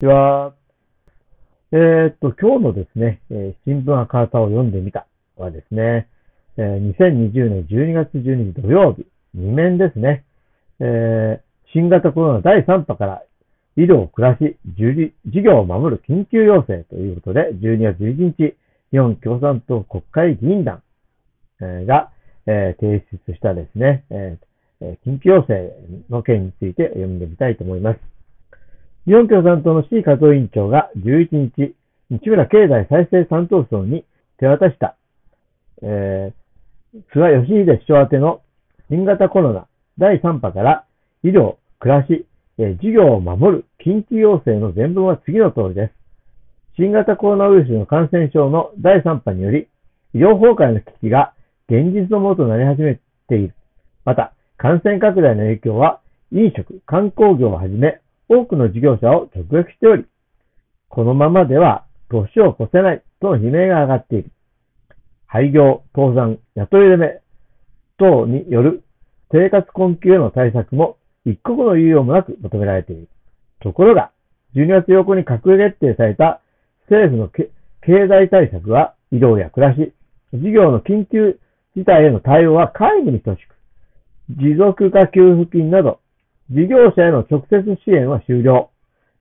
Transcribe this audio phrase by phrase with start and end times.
[0.00, 0.54] ちは。
[1.72, 6.08] えー、っと、今日のですね、えー、新聞赤旗を読んでみたはですね、
[6.56, 9.06] えー、2020年12月12日土曜日、
[9.36, 10.24] 2面ですね、
[10.78, 11.42] え、
[11.74, 13.22] 新型コロナ第3波から
[13.76, 14.56] 医療、暮らし、
[15.26, 18.54] 事業を守る緊急要請ということで、12月11日、
[18.92, 20.80] 日本共産党国会議員団
[21.60, 22.12] が、
[22.46, 24.38] え、提出したですね、え、
[25.04, 25.72] 緊急要請
[26.08, 28.17] の件について読んでみたいと思います。
[29.08, 31.74] 日本共産党の C 加藤委員長が11日、
[32.10, 34.04] 西村経済再生担当層に
[34.38, 34.96] 手渡した、
[35.80, 38.42] えー、菅義偉首相宛ての
[38.90, 39.66] 新型コロナ
[39.96, 40.84] 第3波から
[41.24, 42.26] 医療、暮らし、
[42.58, 45.92] え、事業を守る緊急要請の全文は次の通りです。
[46.76, 49.68] 新型コロナウイルスの感染症の第3波により、
[50.12, 51.32] 医療崩壊の危機が
[51.70, 53.54] 現実のものとなり始めている。
[54.04, 56.00] また、感染拡大の影響は
[56.30, 60.04] 飲食、観光業をはじめ、多くの事業者を直撃しており、
[60.88, 64.30] このままでは年を越せないとの悲鳴が上がっている。
[65.26, 67.20] 廃業、倒産、雇い止め
[67.98, 68.82] 等による
[69.30, 73.08] 生活困窮への対策も一刻の猶予もなく求められている。
[73.60, 74.10] ところが、
[74.54, 76.40] 12月8日に閣議決定された
[76.88, 77.50] 政府の経
[78.08, 79.92] 済対策は医療や暮らし、
[80.32, 81.38] 事業の緊急
[81.76, 83.54] 事態への対応は皆無に等しく、
[84.30, 86.00] 持続化給付金など
[86.50, 88.70] 事業者への直接支援は終了。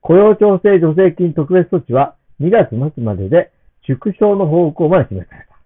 [0.02, 3.52] 雇用調整助成金特別措置は2月末までで
[3.86, 5.58] 縮小の方向まで示された。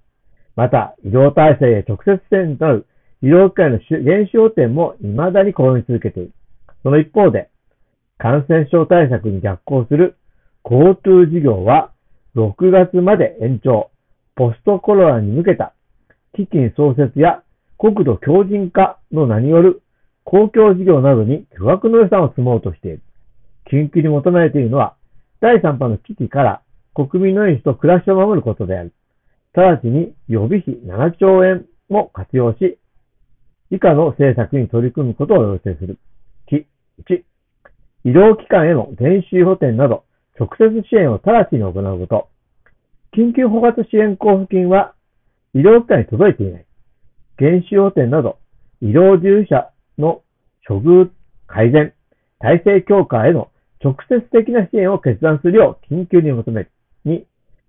[0.55, 2.87] また、医療体制へ直接支援となる
[3.21, 6.33] 医療機関の減少点も未だに試み続けている。
[6.81, 7.49] その一方で、
[8.17, 10.15] 感染症対策に逆行する
[10.63, 11.91] GoTo 事業は
[12.35, 13.91] 6月まで延長、
[14.35, 15.73] ポストコロナに向けた
[16.33, 17.43] 基金創設や
[17.77, 19.81] 国土強靭化の名による
[20.23, 23.02] 公共事業などに巨額の予算を積もうとしている。
[23.72, 24.95] 緊急に求められているのは、
[25.39, 26.61] 第3波の危機から
[26.94, 28.94] 国民の命と暮らしを守ることである。
[29.53, 32.78] 直ちに予備費7兆円も活用し、
[33.69, 35.97] 以下の政策に取り組むことを要請する。
[36.50, 37.24] 1、
[38.03, 40.03] 医療機関への電子補填など、
[40.40, 42.29] 直接支援を直ちに行うこと。
[43.13, 44.94] 緊急包括支援交付金は
[45.53, 46.66] 医療機関に届いていない。
[47.38, 48.38] 原子補填など、
[48.81, 49.69] 医療従事者
[50.01, 50.23] の
[50.67, 51.09] 処遇
[51.47, 51.94] 改善、
[52.39, 53.50] 体制強化への
[53.84, 56.72] 直接的な支援を決断するよう緊急に求める。
[57.06, 57.23] 2、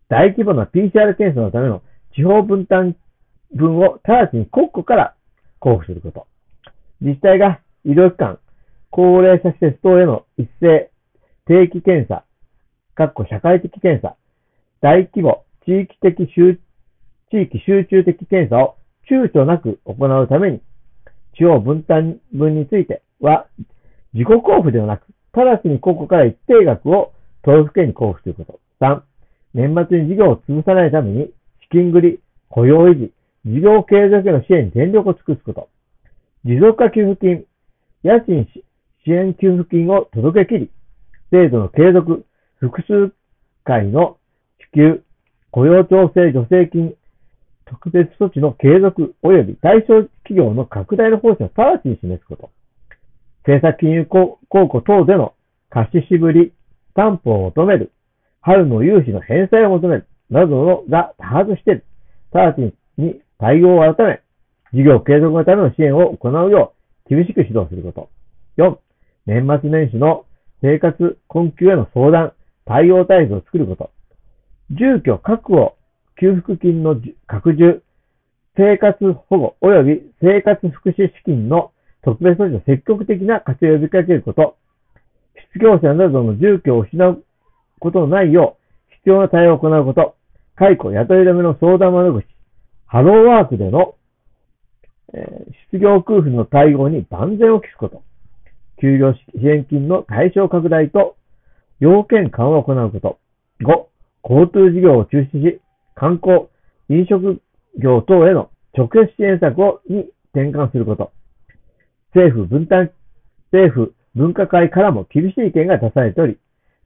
[0.09, 1.83] 大規模な PCR 検査のための
[2.15, 2.97] 地方分担
[3.55, 5.15] 分を直ちに国庫から
[5.65, 6.27] 交付すること。
[7.01, 8.39] 自治体が医療機関、
[8.91, 10.91] 高齢者施設等への一斉
[11.47, 12.25] 定期検査、
[12.95, 14.17] 各個社会的検査、
[14.81, 16.61] 大規模地域的集
[17.31, 18.77] 地域集中的検査を
[19.11, 20.61] 躊躇なく行うために、
[21.37, 23.47] 地方分担分については、
[24.15, 27.13] 自己交付ではなく、直ちにここから一定額を
[27.43, 28.85] 都道府県に交付すること。
[28.85, 29.03] 3、
[29.55, 31.31] 年末に事業を潰さないために、
[31.63, 33.13] 資金繰り、雇用維持、
[33.47, 35.69] 事業継続への支援に全力を尽くすこと。
[36.45, 37.45] 持続化給付金、
[38.03, 38.47] 家賃
[39.05, 40.71] 支援給付金を届け切り、
[41.31, 42.25] 制度の継続、
[42.59, 43.13] 複数
[43.65, 44.19] 回の
[44.61, 45.03] 支給、
[45.51, 46.95] 雇用調整助成金
[47.67, 52.51] 特別措置の継続及び対象企業の拡大の方針を直ちに示すこと。
[53.45, 55.35] 政策金融公庫等での
[55.71, 56.53] 貸ししぶり、
[56.95, 57.93] 担保を求める、
[58.41, 61.85] 春の融資の返済を求める、などのが多発している。
[62.33, 64.21] 直ちに対応を改め、
[64.73, 66.75] 事業継続のための支援を行うよ
[67.07, 68.11] う厳しく指導すること。
[68.59, 68.79] 4、
[69.27, 70.25] 年末年始の
[70.63, 72.33] 生活困窮への相談、
[72.65, 73.91] 対応体制を作ること。
[74.71, 75.77] 住居確保
[76.23, 76.95] 給付金の
[77.27, 77.83] 拡充、
[78.57, 81.73] 生活保護及び生活福祉資金の
[82.05, 84.57] 特別措置の積極的な活用を呼びかけること、
[85.53, 87.25] 失業者などの住居を失う
[87.81, 88.57] ことのないよ
[88.89, 90.15] う必要な対応を行うこと、
[90.55, 92.25] 解雇、雇い止めの相談窓口、
[92.87, 93.97] ハローワークでの、
[95.15, 95.27] え、
[95.73, 98.05] 失業空腹の対応に万全を期すこと、
[98.81, 101.17] 給料支援金の対象拡大と
[101.81, 103.19] 要件緩和を行うこと、
[103.61, 103.87] 5、
[104.23, 105.61] 交通事業を中止し、
[105.95, 106.49] 観光、
[106.89, 107.41] 飲食
[107.79, 111.13] 業等への直接支援策をに転換すること。
[112.15, 112.91] 政府分担、
[113.51, 116.39] 政府分科会からも厳しい意見が出されており、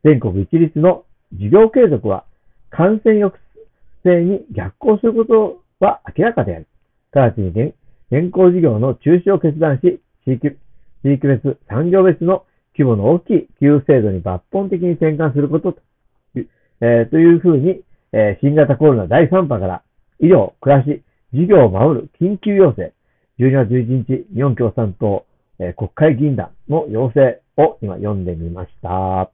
[0.05, 2.25] 全国一律の事業継続は
[2.71, 3.33] 感染抑
[4.05, 6.67] 制に逆行することは明らかである。
[7.13, 7.75] 直ちに
[8.11, 10.57] 現行事業の中止を決断し、地域
[11.03, 12.45] 地域別、産業別の
[12.77, 15.81] 規模の大きい給付制度に抜本的に転換することと,、
[16.35, 17.81] えー、というふうに
[18.13, 19.83] えー、新型コロナ第3波から
[20.21, 22.93] 医療、暮らし、事業を守る緊急要請、
[23.39, 25.27] 12月11日、日本共産党、
[25.59, 28.89] えー、国会議員団の要請を今読んでみました。
[28.89, 29.31] は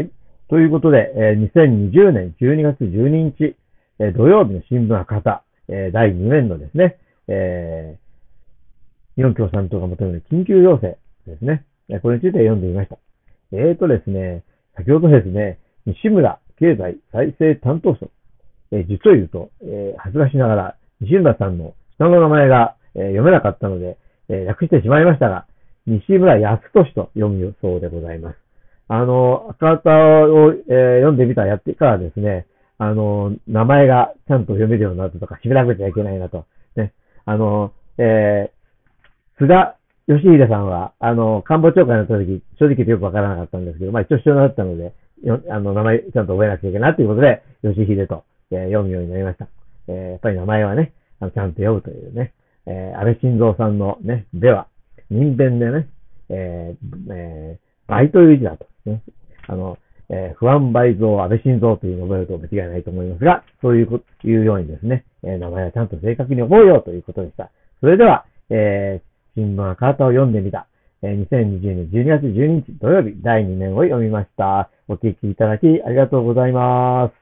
[0.00, 0.10] い。
[0.48, 3.56] ということで、えー、2020年12月12日、
[3.98, 6.98] えー、土曜日の新聞赤旗、えー、第2面のですね、
[7.30, 7.98] え、
[9.16, 11.64] 日本共産党が求める緊急要請ですね。
[12.00, 12.98] これについて読んでみました。
[13.52, 14.44] えーとですね、
[14.76, 18.10] 先ほどですね、西村経済再生担当省、
[18.72, 25.46] えー、実を言うと、えー、恥ずかしながら、西村さんの下の名前が、えー、読めなかったので、えー、略してしまいましたが、
[25.86, 28.36] 西村康俊と読むそうでございます。
[28.88, 32.46] あの、赤旗を、え、読んでみたらやってからですね、
[32.78, 36.46] あの、名前がちゃんと読めるようになったとか、締めなくちゃいけないなと。
[36.76, 36.92] ね。
[37.24, 38.50] あの、え、
[39.38, 39.74] 菅
[40.06, 49.48] 義偉さんは、あの、官房長官になった時、正直よくわからなかったんですけど、まあ一応必要だったので、よあの、名前ちゃんと覚えなきゃいけないということで、義秀と、えー、読むようになりました。
[49.88, 52.32] えー、やっぱり名前はね、あのちゃんと読むというね、
[52.66, 54.68] えー、安倍晋三さんのね、では、
[55.10, 55.88] 人弁でね、
[56.28, 59.02] えー、えー、倍という字だと、ね。
[59.46, 59.78] あの、
[60.10, 67.50] えー、不安倍増、安倍晋三というのを覚えると間違いないと思いますが、そういうこと、いうようにですね、えー、名前はちゃんと正確に覚えようということでした。
[67.80, 70.66] それでは、えー、新聞赤旗を読んでみた。
[71.02, 74.68] 2020年12月12日土曜日第2年を読みました。
[74.88, 77.12] お聞きいただきありがとうございます。